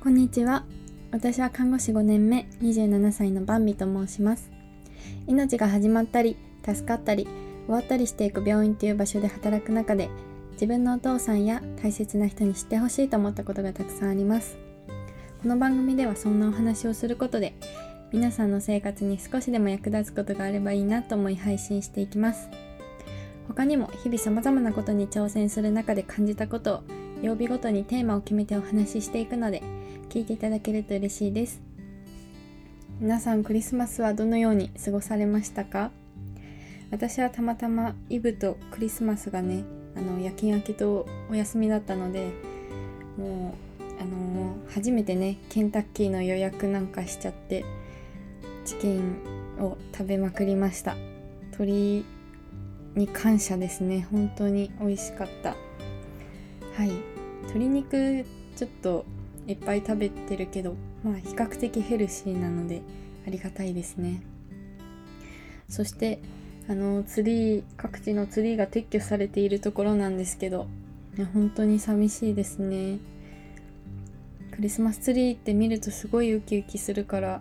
[0.00, 0.64] こんにちは。
[1.10, 4.48] 私は看護師5年目27歳のバンビと申します。
[5.26, 7.26] 命が始まったり助かったり
[7.66, 10.08] 終わったりしていく病院という場所で働く中で
[10.52, 14.56] 自分のお父さんや大切な人に知ってほしいと思ったことがたくさんあります。
[15.42, 17.54] この番組ではそんなお話をすることで
[18.12, 22.48] 皆さんの生活に少しでも役立つことがあればいいなと思い配信していきます。
[23.48, 26.82] 他にも日々様々なことに挑戦する中で感じたことを
[27.20, 29.60] 曜日ごとにテーマを決めてお話ししていくので
[30.08, 31.60] 聞いていただけると嬉しいです。
[32.98, 35.90] 皆さんクリスマスはどのように過ごされましたか？
[36.90, 42.30] 私はたまたまイブとクリスマスがねあの夜勤明けとお休みだったので
[43.18, 47.66] もうあのー、初めてねケンタッキーの予約なんかしちゃって
[48.64, 49.18] チキン
[49.60, 50.96] を食べまくりました。
[51.52, 52.06] 鶏
[52.94, 54.08] に感謝ですね。
[54.10, 55.50] 本当に美味しかった。
[55.50, 56.92] はい。
[57.42, 58.24] 鶏肉
[58.56, 59.04] ちょっと
[59.48, 62.82] いっぱい食べてるけどまあ比較的ヘルシーなので
[63.26, 64.22] ありがたいですね。
[65.68, 66.20] そして
[66.68, 70.66] あのツリー各地のツリーが撤去されているところなんですけど
[71.34, 72.98] 本当に寂しいですね。
[74.52, 77.40] クリスマスツリーって見るとすごいウキウキするから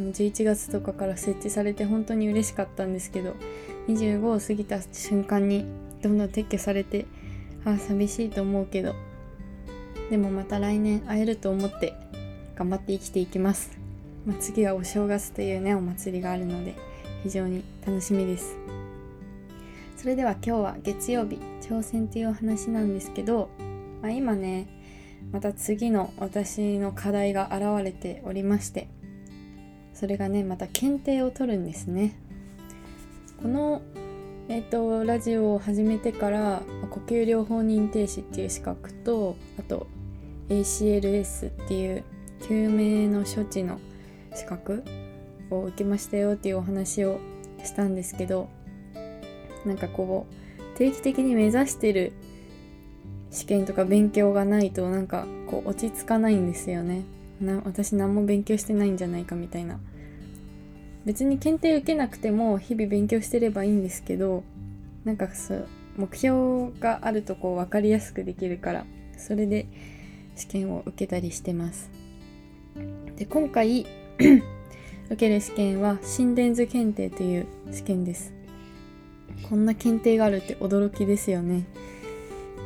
[0.00, 3.34] 11月とかから設置されて本当に嬉しかったんですけど
[3.88, 5.66] 25を過ぎた瞬間に
[6.02, 7.06] どんどん撤去されて
[7.64, 8.94] ああ寂しいと思うけど
[10.10, 11.94] でもまた来年会えると思って
[12.56, 13.70] 頑張って生きていきます、
[14.26, 16.74] まあ、次はお正月というねお祭りがあるので
[17.22, 18.56] 非常に楽しみです。
[19.98, 23.50] それでは今日は月曜日挑戦というお話なんですけど、
[24.00, 24.68] まあ、今ね
[25.32, 28.88] また次の私の課題が現れておりまして
[29.94, 32.14] それがねまた検定を取るんですね。
[33.42, 33.82] この
[34.48, 39.88] えっ、とラジオを始めてから呼吸療法認定士っていう資格とあと
[40.48, 42.04] ACLS っていう
[42.42, 43.80] 救命の処置の
[44.34, 44.84] 資格
[45.50, 47.18] を受けましたよっていうお話を
[47.64, 48.48] したんですけど
[49.64, 52.12] なんかこう定期的に目指してる
[53.30, 57.02] 試験とか勉強がないとなんかこう落ち着かないんですよね。
[57.40, 59.78] な私何も勉強してないんじゃないかみたいな。
[61.04, 64.44] 別に検定受けなくても日々勉強してればいいんですけど
[65.04, 68.84] なんかそう目標があるとこう分かりやすくできるから
[69.16, 69.66] それで
[70.38, 71.90] 試験を受けたりしてます。
[73.16, 73.86] で今回
[75.10, 78.38] 受ける試験は心電図検定という試験です。
[79.48, 81.64] こんな検定があるって驚きですよね、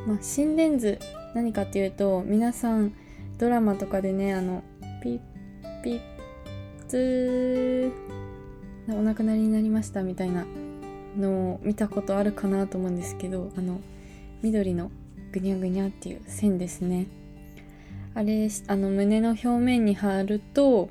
[0.07, 0.99] まあ、心電図
[1.35, 2.93] 何かっていうと皆さん
[3.39, 4.63] ドラマとかでねあの
[5.03, 5.21] ピッ
[5.83, 6.01] ピッ
[6.89, 10.45] ツーお亡くなりになりましたみたいな
[11.19, 13.81] のを見たことあるかなと思うんですけどあの
[14.43, 14.91] 緑の
[15.31, 17.07] ぐにゃぐにゃっていう線ですね。
[18.15, 20.91] あれあの胸の表面に貼ると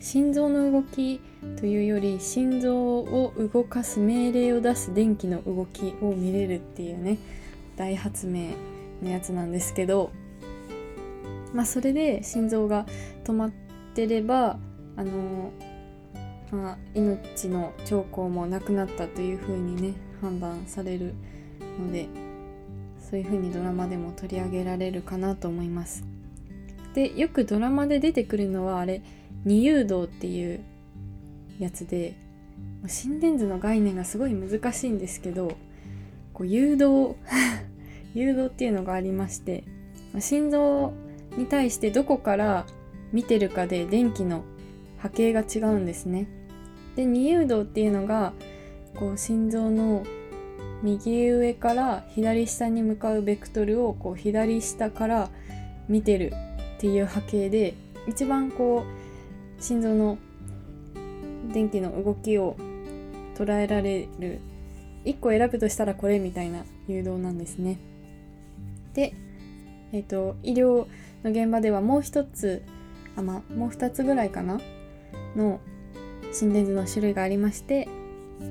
[0.00, 1.20] 心臓の動き
[1.58, 7.18] というより心臓を動かす命令を出す電気の動きを見れるっていうね
[7.76, 8.54] 大発明
[9.02, 10.12] のやつなんですけど
[11.52, 12.86] まあそれで心臓が
[13.24, 13.50] 止まっ
[13.94, 14.58] てれば
[14.96, 15.52] あの
[16.50, 21.14] まあ、命の兆候もなくなったというふうにね判断される
[21.80, 22.08] ので
[23.00, 26.11] そういうふうにドラマでも取り上げられるかなと思います。
[26.94, 29.02] でよくドラマで出てくるのはあれ
[29.44, 30.60] 二誘導っていう
[31.58, 32.14] やつで
[32.86, 35.56] 心電図の概念がすごい難しいんですけど
[36.32, 37.16] こう誘導
[38.14, 39.64] 誘導っていうのがありまして
[40.18, 40.92] 心臓
[41.36, 42.66] に対してどこから
[43.12, 44.44] 見てるかで電気の
[44.98, 46.26] 波形が違うんですね。
[46.96, 48.32] で二誘導っていうのが
[48.94, 50.04] こう心臓の
[50.82, 55.30] 右上から左下に向かうベクトルをこう左下から
[55.88, 56.32] 見てる
[56.82, 57.74] っていう波形で
[58.08, 60.18] 一番こう心臓の
[61.52, 62.56] 電気の動きを
[63.36, 64.40] 捉えられる
[65.04, 67.78] 1個選ぶとしたらこれみたいな誘導なんですね。
[68.94, 69.14] で、
[69.92, 70.88] えっ、ー、と医療
[71.22, 72.64] の現場ではもう一つ
[73.16, 74.60] あまもう2つぐらいかな
[75.36, 75.60] の
[76.32, 77.86] 心電図の種類がありまして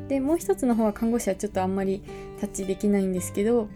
[0.07, 2.01] でもう一つの方は看護師はちょっとあんまり
[2.39, 3.67] タッチできないんですけど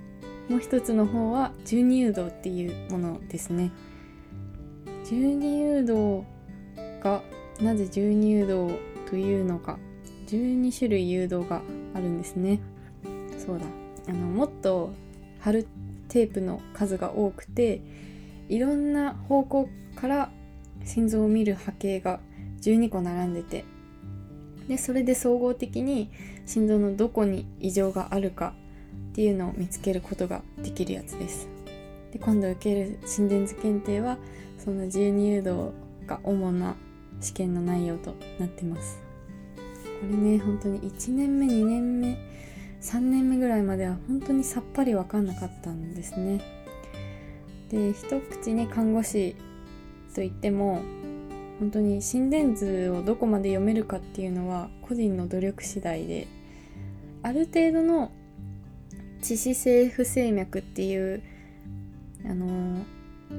[0.47, 3.73] もう一つの方は12誘導っていうものですね。
[5.05, 6.23] 12誘導
[7.01, 7.21] が
[7.61, 8.79] なぜ12誘導
[9.09, 9.77] というのか。
[10.27, 11.61] 12種類誘導が
[11.93, 12.59] あるんですね。
[13.37, 13.65] そうだ。
[14.07, 14.91] あのもっと
[15.39, 15.67] 貼る
[16.09, 17.81] テープの数が多くて
[18.49, 20.29] いろんな方向から
[20.83, 22.19] 心臓を見る波形が
[22.61, 23.65] 12個並んでて
[24.67, 26.11] でそれで総合的に
[26.45, 28.53] 心臓のどこに異常があるか
[29.11, 31.47] っていうのを見つけることができるやつです。
[32.11, 34.17] で今度受ける心電図検定は
[34.57, 35.71] そんな12誘導
[36.07, 36.75] が主な
[37.21, 38.99] 試験の内容となってます。
[40.01, 42.17] これね本当に1年目2年目
[42.81, 46.41] 3年目ぐらいまでは本当にさっぱり分かんなかったんですね。
[47.69, 49.35] で一口に看護師
[50.13, 50.81] といっても
[51.59, 56.27] 本当に心電図をどこまで読めるかっていうのは個人の努力次第で
[57.23, 58.11] ある程度の
[59.21, 61.23] 致死性不整脈っていう
[62.25, 62.85] あの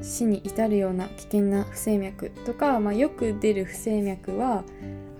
[0.03, 4.65] 死に至るような危険な不整脈とか、まあ、よく出る不整脈は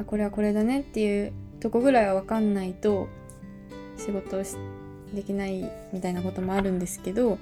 [0.01, 3.09] あこれはこれだねっていうとこぐらいは分かんないと
[3.97, 4.43] 仕事を
[5.15, 7.39] できないみたいなこともあるんですけど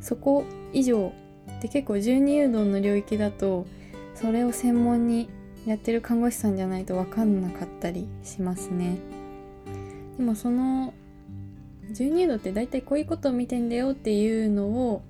[0.00, 1.12] そこ以上
[1.60, 3.66] で結構12誘導の領域だと
[4.14, 5.28] それを専門に
[5.66, 8.96] やってる看護師さんじゃないと分かんなかったりしますね。
[10.16, 10.94] でもその
[11.92, 15.02] 12誘導って大体こういうことを見てんだよっていうのを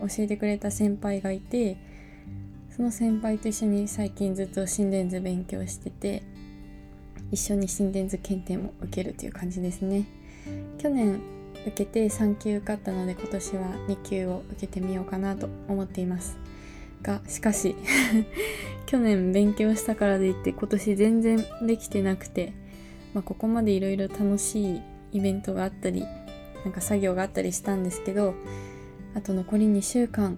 [0.00, 1.76] 教えてくれた先輩がいて
[2.74, 6.22] その先輩と一緒に最近ずっと心電図勉強してて
[7.30, 10.04] 一緒に心電図検定も受けるという感じですね。
[10.78, 11.20] 去年
[11.66, 16.38] 受けて3級受かったので今年は2級を受けてみようかなと思っています。
[17.02, 17.76] がしかし
[18.86, 22.52] 去年勉強したからでいって今年全然できてなくて、
[23.14, 24.80] まあ、ここまでいろいろ楽しい
[25.12, 26.04] イベントがあったり
[26.64, 28.34] なんか作業があったりしたんですけど
[29.16, 30.36] あと残り2週間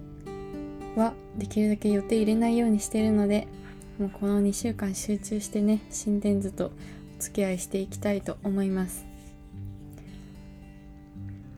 [0.94, 3.48] はできるだけ予定入れないようにしてるので
[3.98, 6.70] もうこの2週間集中してね心電図とお
[7.18, 9.04] 付き合いしていきたいと思います。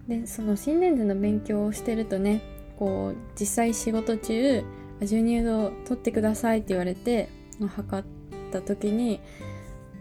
[0.08, 2.40] でその心電図の勉強をしてるとね
[2.78, 4.64] こう実際仕事中
[5.00, 7.28] 授乳度取ってくださいって言われて
[7.76, 8.04] 測っ
[8.50, 9.20] た時に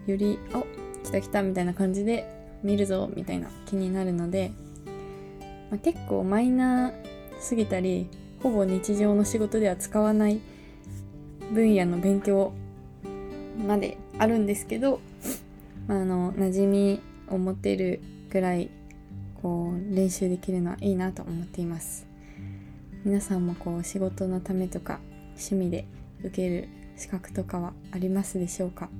[0.06, 0.62] より「お
[1.04, 2.26] 来た来た」みたいな感じで
[2.62, 4.52] 見るぞみたいな気になるので、
[5.70, 6.99] まあ、結構マイナー
[7.40, 8.08] すぎたり
[8.42, 10.40] ほぼ日常の仕事では使わない
[11.52, 12.52] 分野の勉強
[13.66, 15.00] まであるんですけど、
[15.88, 18.00] まあ、あの馴染みを持てる
[18.30, 18.70] ぐらい
[19.42, 22.06] こう練習できるのはいいなと思っています。
[23.04, 25.00] 皆さんもこう仕事のためとか
[25.30, 25.86] 趣味で
[26.20, 28.90] 受ける資格とかはありますでしょうか？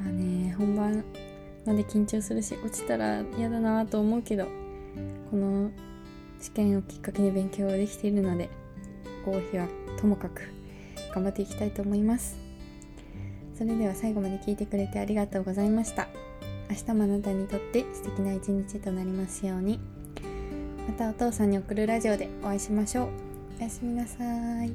[0.00, 1.04] まあね本番
[1.66, 4.46] まで緊張するし落ちたら嫌だなと思うけど
[5.30, 5.70] この
[6.40, 8.48] 試験をきっかけに勉強できているので
[9.24, 9.66] 合否は
[10.00, 10.42] ともかく
[11.14, 12.38] 頑張っていきたいと思います。
[13.56, 16.06] それでは最後まで聞いてくれてありがとうございました。
[16.70, 19.80] 明日もあなたにとって素敵な一日となりますように。
[20.86, 23.08] またお父さんに送るラジオでお会いしましょう。
[23.58, 24.24] おやすみなさ
[24.64, 24.72] い。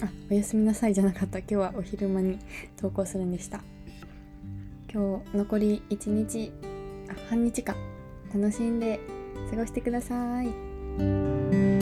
[0.00, 1.40] あおやすみなさいじゃなかった。
[1.40, 2.38] 今日はお昼間に
[2.76, 3.60] 投稿するんでした。
[4.90, 6.52] 今日残り1日
[7.10, 7.76] あ半日か。
[8.32, 9.00] 楽しんで
[9.50, 11.77] 過ごしてください。